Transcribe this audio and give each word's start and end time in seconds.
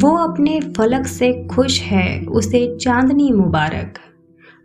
वो 0.00 0.16
अपने 0.16 0.60
फलक 0.60 1.06
से 1.06 1.44
खुश 1.44 1.82
है, 1.82 2.24
उसे 2.24 2.76
चांदनी 2.76 3.32
मुबारक। 3.32 3.94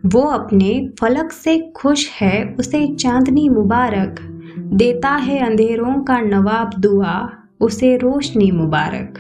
वो 0.06 0.22
अपने 0.22 0.90
फलक 1.00 1.32
से 1.32 1.74
खुश 1.76 2.12
है, 2.22 2.56
उसे 2.60 2.96
चांदनी 2.96 3.50
मुबारक। 3.50 4.16
देता 4.60 5.10
है 5.10 5.46
अंधेरों 5.46 6.04
का 6.04 6.20
नवाब 6.20 6.80
दुआ, 6.80 7.30
उसे 7.62 7.98
रोशनी 7.98 8.52
मुबारक। 8.52 9.20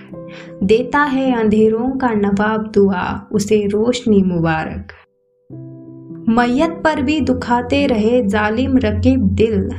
देता 0.63 0.99
है 0.99 1.41
अंधेरों 1.41 1.97
का 1.97 2.09
नवाब 2.09 2.71
दुआ, 2.75 3.27
उसे 3.31 3.67
रोशनी 3.67 4.23
मुबारक। 4.23 4.87
मैयत 6.29 6.81
पर 6.83 7.01
भी 7.01 7.21
दुखाते 7.21 7.87
रहे 7.87 8.23
जालिम 8.23 8.77
रकीब 8.77 9.19
दिल। 9.19 9.69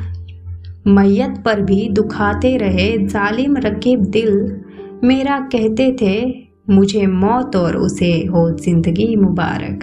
मैयत 0.87 1.43
पर 1.45 1.61
भी 1.61 1.89
दुखाते 1.89 2.57
रहे 2.57 3.07
जालिम 3.07 3.57
रकीब 3.57 4.01
दिल। 4.01 4.64
मेरा 5.05 5.41
कहते 5.41 5.97
थे, 6.01 6.45
मुझे 6.71 7.07
मौत 7.07 7.57
और 7.57 7.77
उसे 7.77 8.27
हो 8.27 8.51
ज़िंदगी 8.51 9.17
मुबारक। 9.17 9.81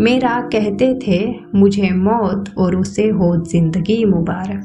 मेरा 0.00 0.40
कहते 0.40 0.98
थे, 1.06 1.34
मुझे 1.54 1.90
मौत 1.90 2.44
और 2.58 2.76
उसे 2.76 3.08
हो 3.08 3.36
ज़िंदगी 3.36 4.04
मुबारक। 4.04 4.64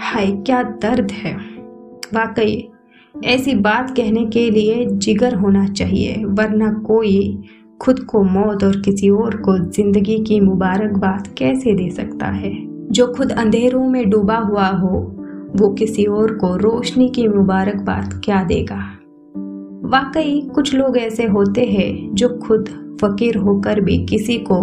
हाय, 0.00 0.26
क्या 0.26 0.62
दर्द 0.62 1.10
है। 1.10 1.36
वाकई, 2.14 2.68
ऐसी 3.24 3.54
बात 3.54 3.90
कहने 3.96 4.26
के 4.26 4.50
लिए 4.50 4.86
जिगर 4.86 5.34
होना 5.34 5.68
चाहिए, 5.68 6.24
वरना 6.24 6.72
कोई 6.72 7.42
खुद 7.80 8.00
को 8.00 8.22
मौत 8.22 8.64
और 8.64 8.80
किसी 8.80 9.10
और 9.10 9.36
को 9.36 9.58
ज़िंदगी 9.58 10.18
की 10.18 10.40
मुबारकबाद 10.40 11.34
कैसे 11.38 11.74
दे 11.74 11.90
सकता 11.90 12.26
है? 12.26 12.66
जो 12.90 13.06
खुद 13.06 13.32
अंधेरों 13.32 13.88
में 13.88 14.10
डूबा 14.10 14.36
हुआ 14.36 14.66
हो 14.66 15.18
वो 15.56 15.68
किसी 15.68 16.04
और 16.04 16.34
को 16.34 16.56
रोशनी 16.56 17.08
की 17.08 17.28
मुबारकबाद 17.28 18.20
क्या 18.24 18.42
देगा? 18.44 18.76
वाकई 19.84 20.40
कुछ 20.54 20.74
लोग 20.74 20.96
ऐसे 20.98 21.24
होते 21.24 21.64
हैं 21.64 22.14
जो 22.14 22.28
खुद 22.28 22.68
फकीर 23.02 23.36
होकर 23.36 23.80
भी 23.80 23.98
किसी 24.06 24.38
को 24.38 24.62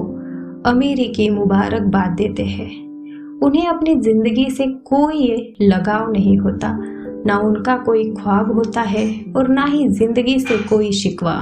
अमीरी 0.66 1.08
की 1.08 1.30
मुबारकबाद 1.30 2.12
देते 2.12 2.44
हैं। 2.44 2.70
उन्हें 3.40 3.68
अपनी 3.68 3.96
ज़िंदगी 3.96 4.50
से 4.50 4.68
कोई 4.68 5.56
लगाव 5.62 6.12
नहीं 6.12 6.38
होता, 6.38 6.76
ना 7.26 7.38
उनका 7.38 7.78
कोई 7.78 8.10
ख्वाब 8.12 8.52
होता 8.52 8.82
है 8.82 9.08
और 9.38 9.48
ना 9.48 9.66
ही 9.66 9.88
ज़िंदगी 9.88 10.40
से 10.40 10.58
कोई 10.58 10.92
शिकवा। 10.92 11.36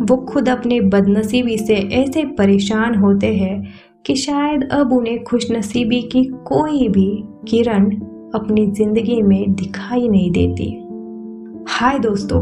वो 0.00 0.16
खुद 0.16 0.48
अपने 0.48 0.80
बदनसीबी 0.80 1.58
से 1.58 1.74
ऐसे 1.74 2.24
परेशान 2.24 2.94
होते 2.94 3.34
हैं 3.36 3.62
कि 4.06 4.14
शायद 4.14 4.68
अब 4.72 4.92
उन्हें 4.92 5.22
खुशनसीबी 5.24 6.02
की 6.02 6.24
कोई 6.24 6.88
भी 6.88 7.24
किरण 7.48 7.90
अपनी 8.34 8.66
ज़िंदगी 8.66 9.22
में 9.22 9.54
दिखाई 9.54 10.08
नहीं 10.08 10.30
देती। 10.30 10.70
हाय 11.68 11.98
दोस्तों, 11.98 12.40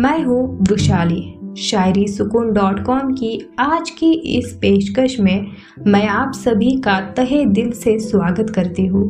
मैं 0.00 0.22
हूँ 0.24 0.58
वृशाली, 0.70 1.22
शायरी 1.58 2.06
सुकून 2.08 2.52
डॉट 2.52 2.82
कॉम 2.84 3.12
की 3.12 3.48
आज 3.58 3.90
की 3.90 4.12
इस 4.12 4.52
पेशकश 4.52 5.18
में 5.20 5.46
मैं 5.86 6.06
आप 6.08 6.32
सभी 6.32 6.70
का 6.80 7.00
तहे 7.00 7.44
दिल 7.46 7.70
से 7.72 7.98
स्वागत 7.98 8.50
करती 8.50 8.86
हूँ। 8.86 9.04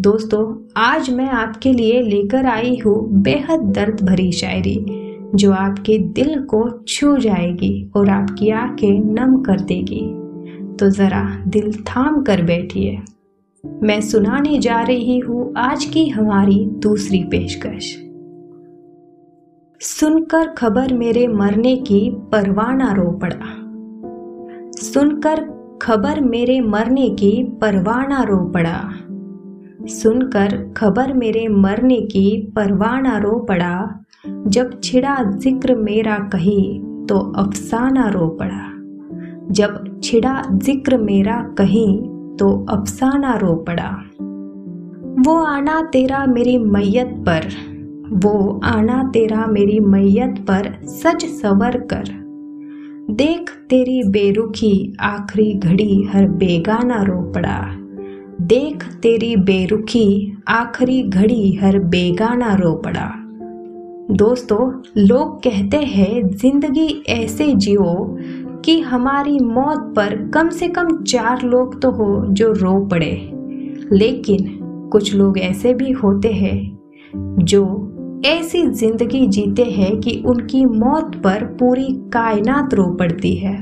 दोस्तों, 0.00 0.70
आज 0.76 1.10
मैं 1.10 1.28
आपके 1.28 1.72
लिए 1.72 2.02
लेकर 2.02 2.46
आई 2.46 2.76
हूँ 2.76 2.96
बेहद 3.22 3.60
दर्द 3.60 4.00
भरी 4.00 4.30
शायरी, 4.32 4.76
जो 5.34 5.52
आपके 5.52 5.98
दिल 5.98 6.40
को 6.44 6.68
छू 6.88 7.16
जाएगी 7.16 7.90
और 7.96 8.10
आपकी 8.10 8.50
आँखें 8.50 9.00
नम 9.14 9.40
कर 9.42 9.60
देगी। 9.60 10.04
तो 10.76 10.90
ज़रा 10.90 11.24
दिल 11.46 11.72
थाम 11.82 12.22
कर 12.22 12.42
बैठिए। 12.42 12.98
मैं 13.64 14.00
सुनाने 14.00 14.58
जा 14.58 14.80
रही 14.82 15.18
हूँ 15.18 15.54
आज 15.56 15.84
की 15.84 16.08
हमारी 16.08 16.66
दूसरी 16.66 17.24
पेशकश। 17.24 17.84
सुनकर 19.80 20.48
खबर 20.48 20.92
मेरे 20.94 21.26
मरने 21.28 21.76
की 21.76 22.10
परवाना 22.32 22.92
रो 22.92 23.10
पड़ा। 23.12 23.46
सुनकर 24.80 25.40
खबर 25.82 26.20
मेरे 26.20 26.60
मरने 26.60 27.08
की 27.08 27.44
परवाना 27.44 28.22
रो 28.22 28.38
पड़ा। 28.46 28.90
सुनकर 29.88 30.72
खबर 30.76 31.12
मेरे 31.12 31.48
मरने 31.48 32.00
की 32.00 32.52
परवाना 32.56 33.18
रो 33.18 33.38
पड़ा। 33.38 34.04
जब 34.26 34.80
छिड़ा 34.80 35.22
ज़िक्र 35.24 35.74
मेरा 35.74 36.18
कही 36.18 36.78
तो 37.08 37.18
अफसाना 37.18 38.08
रो 38.08 38.28
पड़ा। 38.28 38.70
जब 39.52 40.00
छिड़ा 40.04 40.42
ज़िक्र 40.52 40.96
मेरा 40.96 41.54
कहीं 41.58 42.13
तो 42.38 42.66
अफसाना 42.70 43.36
रो 43.36 43.54
पड़ा। 43.54 43.90
वो 45.26 45.44
आना 45.44 45.80
तेरा 45.82 46.26
मेरी 46.26 46.58
मैयत 46.58 47.14
पर, 47.28 47.48
वो 48.12 48.60
आना 48.64 49.10
तेरा 49.14 49.46
मेरी 49.46 49.80
मैयत 49.80 50.38
पर 50.50 50.72
सच 50.84 51.24
सवर 51.24 51.78
कर। 51.92 52.04
देख 53.10 53.50
तेरी 53.70 54.02
बेरुखी 54.02 54.96
आखिरी 55.00 55.52
घड़ी 55.54 56.02
हर 56.02 56.28
बेगाना 56.28 57.02
रो 57.02 57.20
पड़ा। 57.32 57.60
देख 58.40 58.84
तेरी 59.02 59.36
बेरुखी 59.36 60.36
आखिरी 60.48 61.02
घड़ी 61.02 61.52
हर 61.52 61.78
बेगाना 61.78 62.54
रो 62.54 62.72
पड़ा। 62.72 63.10
दोस्तों, 64.10 64.82
लोग 64.96 65.38
कहते 65.38 65.76
हैं, 65.76 66.28
ज़िंदगी 66.28 67.04
ऐसे 67.08 67.52
जियो 67.52 68.18
कि 68.64 68.80
हमारी 68.80 69.38
मौत 69.38 69.92
पर 69.96 70.16
कम 70.34 70.48
से 70.48 70.68
कम 70.68 71.02
चार 71.02 71.42
लोग 71.42 71.80
तो 71.82 71.90
हो 71.90 72.26
जो 72.28 72.52
रो 72.52 72.86
पड़े। 72.86 73.30
लेकिन 73.92 74.58
कुछ 74.92 75.14
लोग 75.14 75.38
ऐसे 75.38 75.74
भी 75.74 75.90
होते 75.92 76.28
हैं 76.28 76.78
जो 77.38 77.90
ऐसी 78.26 78.62
ज़िंदगी 78.62 79.26
जीते 79.26 79.64
हैं 79.64 80.00
कि 80.00 80.22
उनकी 80.26 80.64
मौत 80.64 81.16
पर 81.16 81.44
पूरी 81.44 81.88
कायनात 82.12 82.74
रो 82.74 82.84
पड़ती 82.84 83.34
है। 83.34 83.60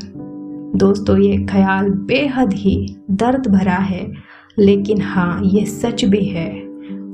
दोस्तों, 0.76 1.19
ये 1.19 1.46
ख्याल 1.46 1.90
बेहद 1.90 2.52
ही 2.52 2.96
दर्द 3.10 3.46
भरा 3.46 3.74
है। 3.74 4.12
लेकिन 4.58 5.00
हाँ 5.00 5.42
ये 5.44 5.64
सच 5.66 6.04
भी 6.04 6.24
है। 6.24 6.50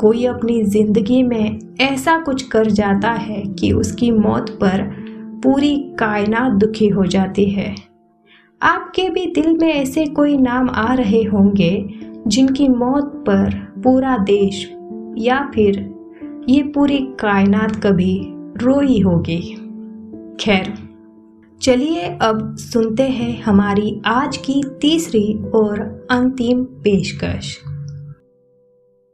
कोई 0.00 0.24
अपनी 0.24 0.62
ज़िंदगी 0.62 1.22
में 1.22 1.58
ऐसा 1.80 2.18
कुछ 2.18 2.42
कर 2.42 2.70
जाता 2.70 3.10
है 3.10 3.42
कि 3.58 3.72
उसकी 3.72 4.10
मौत 4.10 4.50
पर 4.50 5.07
पूरी 5.42 5.76
कायनात 5.98 6.52
दुखी 6.52 6.88
हो 6.88 7.04
जाती 7.06 7.44
है। 7.44 7.74
आपके 8.62 9.08
भी 9.10 9.26
दिल 9.26 9.58
में 9.58 9.72
ऐसे 9.74 10.06
कोई 10.06 10.36
नाम 10.36 10.70
आ 10.70 10.94
रहे 10.94 11.22
होंगे, 11.22 11.88
जिनकी 12.26 12.68
मौत 12.68 13.24
पर 13.26 13.54
पूरा 13.54 14.16
देश 14.18 14.74
या 15.18 15.50
फिर 15.54 15.94
ये 16.48 16.62
पूरी 16.62 16.98
कायनात 16.98 17.76
कभी 17.76 18.20
रोई 18.56 19.00
होगी। 19.00 19.40
खैर, 20.40 20.72
चलिए 21.62 22.02
अब 22.22 22.56
सुनते 22.56 23.02
हैं 23.02 23.42
हमारी 23.42 24.00
आज 24.06 24.36
की 24.36 24.62
तीसरी 24.80 25.42
और 25.54 26.06
अंतिम 26.10 26.64
पेशकश। 26.64 27.58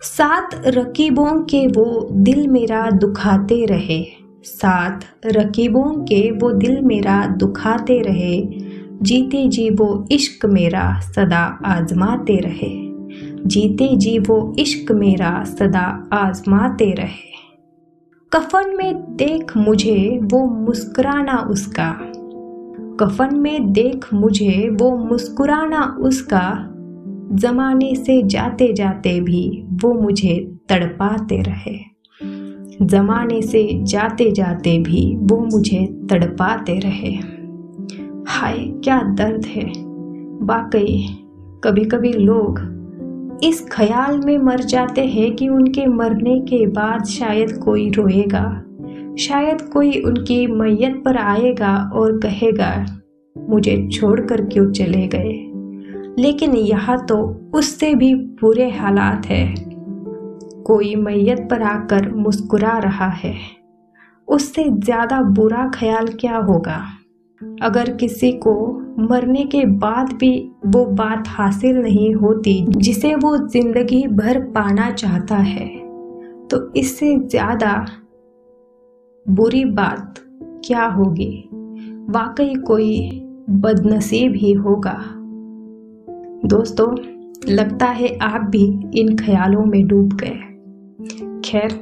सात 0.03 0.63
रकीबों 0.67 1.43
के 1.43 1.67
वो 1.67 2.09
दिल 2.13 2.49
मेरा 2.49 2.91
दुखाते 2.91 3.65
रहे। 3.65 4.24
सात 4.45 5.05
रकीबों 5.27 5.85
के 5.85 6.31
वो 6.31 6.53
दिल 6.53 6.81
मेरा 6.81 7.27
दुखाते 7.27 8.01
रहे, 8.01 8.49
जीते 9.03 9.49
जी 9.49 9.71
वो 9.71 10.07
इश्क 10.13 10.47
मेरा 10.47 11.01
सदा 11.01 11.59
आजमाते 11.65 12.37
रहे। 12.37 12.95
जीते 13.47 13.97
जी 13.97 14.19
वो 14.19 14.57
इश्क 14.59 14.93
मेरा 14.93 15.45
सदा 15.45 16.09
आजमाते 16.13 16.93
रहे। 16.93 17.35
कफन 18.33 18.77
में 18.77 19.17
देख 19.17 19.57
मुझे 19.57 20.21
वो 20.23 20.47
मुस्कुराना 20.47 21.49
उसका। 21.51 21.97
कफन 23.01 23.37
में 23.39 23.73
देख 23.73 24.15
मुझे 24.15 24.71
वो 24.73 24.97
मुस्कुराना 24.97 25.97
उसका। 26.01 26.71
जमाने 27.33 27.95
से 27.95 28.23
जाते 28.23 28.73
जाते 28.73 29.21
भी 29.21 29.65
वो 29.71 29.93
मुझे 29.93 30.59
तड़पाते 30.69 31.43
रहे। 31.43 31.94
जमाने 32.83 33.43
से 33.43 33.81
जाते 33.83 34.33
जाते 34.33 34.79
भी 34.79 35.17
वो 35.17 35.49
मुझे 35.53 36.07
तड़पाते 36.11 36.79
रहे। 36.79 37.13
हाय, 38.29 38.59
क्या 38.59 39.03
दर्द 39.03 39.45
है। 39.47 39.65
वाकई 40.47 41.09
कभी 41.65 41.85
कभी 41.85 42.13
लोग 42.13 42.75
इस 43.45 43.67
ख्याल 43.73 44.21
में 44.25 44.39
मर 44.39 44.61
जाते 44.61 45.05
हैं 45.05 45.37
कि 45.37 45.49
उनके 45.49 45.87
मरने 45.87 46.41
के 46.41 46.67
बाद 46.67 47.05
शायद 47.05 47.53
कोई 47.53 47.91
रोएगा, 47.91 48.65
शायद 49.19 49.63
कोई 49.63 50.01
उनकी 50.01 50.47
मैयत 50.47 51.03
पर 51.05 51.17
आएगा 51.17 51.91
और 51.95 52.19
कहेगा, 52.19 52.87
मुझे 53.39 53.89
छोड़कर 53.89 54.45
क्यों 54.45 54.73
चले 54.73 55.07
गए? 55.07 55.51
लेकिन 56.19 56.55
यहाँ 56.55 57.07
तो 57.07 57.41
उससे 57.55 57.95
भी 57.95 58.15
बुरे 58.15 58.71
हालात 58.71 59.27
है। 59.27 59.74
कोई 60.67 60.95
मैयत 60.97 61.47
पर 61.51 61.63
आकर 61.65 62.11
मुस्कुरा 62.15 62.79
रहा 62.79 63.09
है। 63.15 63.35
उससे 64.29 64.65
ज़्यादा 64.65 65.21
बुरा 65.31 65.69
ख्याल 65.75 66.07
क्या 66.21 66.37
होगा? 66.39 66.81
अगर 67.63 67.91
किसी 67.97 68.31
को 68.39 68.55
मरने 69.01 69.45
के 69.45 69.65
बाद 69.79 70.13
भी 70.13 70.31
वो 70.67 70.85
बात 70.95 71.25
हासिल 71.29 71.77
नहीं 71.77 72.15
होती 72.15 72.55
जिसे 72.69 73.15
वो 73.15 73.37
ज़िंदगी 73.39 74.07
भर 74.09 74.41
पाना 74.53 74.91
चाहता 74.93 75.37
है 75.39 75.67
तो 76.49 76.73
इससे 76.77 77.17
ज़्यादा 77.19 77.75
बुरी 79.27 79.65
बात 79.65 80.21
क्या 80.65 80.85
होगी? 80.87 81.49
वाकई 82.11 82.55
कोई 82.67 83.21
बदनसीब 83.51 84.35
ही 84.35 84.53
होगा। 84.55 84.97
दोस्तों, 86.49 86.91
लगता 87.49 87.87
है 87.89 88.17
आप 88.23 88.41
भी 88.51 88.65
इन 89.01 89.17
ख्यालों 89.17 89.65
में 89.65 89.87
डूब 89.89 90.13
गए। 90.15 90.54
खैर, 90.95 91.73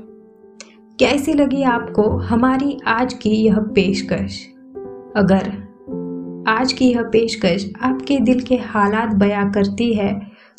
कैसी 0.99 1.33
लगी 1.33 1.63
आपको 1.63 2.03
हमारी 2.03 2.77
आज 2.87 3.15
की 3.15 3.31
यह 3.31 3.59
पेशकश? 3.75 4.39
अगर 5.17 5.51
आज 6.49 6.73
की 6.73 6.89
यह 6.91 7.03
पेशकश 7.03 7.71
आपके 7.83 8.19
दिल 8.19 8.41
के 8.41 8.57
हालात 8.57 9.15
बयां 9.15 9.51
करती 9.53 9.93
है 9.95 10.13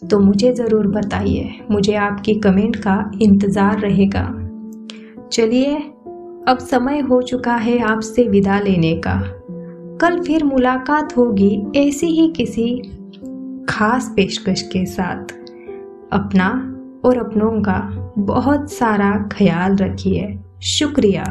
तो 0.09 0.19
मुझे 0.19 0.53
ज़रूर 0.53 0.88
बताइए। 0.88 1.59
मुझे 1.71 1.95
आपकी 1.95 2.35
कमेंट 2.35 2.75
का 2.75 3.11
इंतज़ार 3.21 3.79
रहेगा। 3.79 4.25
चलिए, 5.31 5.75
अब 6.47 6.57
समय 6.61 6.99
हो 6.99 7.21
चुका 7.21 7.56
है 7.56 7.79
आपसे 7.79 8.27
विदा 8.27 8.59
लेने 8.59 8.94
का। 8.97 9.19
कल 10.01 10.19
फिर 10.19 10.44
मुलाकात 10.44 11.17
होगी 11.17 11.65
ऐसी 11.75 12.07
ही 12.07 12.27
किसी 12.27 12.69
खास 13.69 14.13
पेशकश 14.15 14.61
के 14.61 14.85
साथ। 14.85 15.33
अपना 16.13 16.72
और 17.05 17.17
अपनों 17.17 17.61
का 17.61 17.79
बहुत 18.17 18.71
सारा 18.71 19.29
ख्याल 19.31 19.75
रखिए। 19.75 20.39
शुक्रिया। 20.63 21.23